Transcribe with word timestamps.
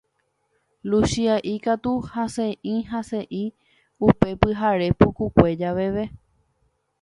Luchia'i 0.93 1.51
katu 1.65 1.93
hasẽ'i 2.13 2.73
hasẽ'i 2.93 3.43
upe 4.09 4.29
pyhare 4.41 4.89
pukukue 4.99 5.49
javeve. 5.61 6.03